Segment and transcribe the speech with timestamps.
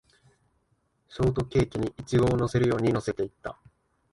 [1.09, 3.59] ショートケーキにイチゴを乗せるように乗せていった